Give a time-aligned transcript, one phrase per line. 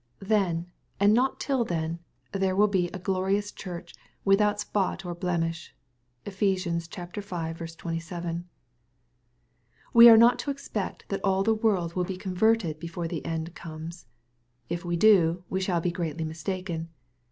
[0.17, 0.65] Then,
[0.99, 1.99] and not till then,
[2.31, 3.93] there will be a glorious Church,
[4.25, 5.75] without spot or blemish.
[6.25, 6.63] (Ephes.
[6.65, 7.53] v.
[7.53, 8.49] 27.)
[9.93, 13.23] (We are not to expect that all the world will be con verted before the
[13.23, 14.07] end comes.
[14.69, 16.89] If we do, we shall be greatly mistaken.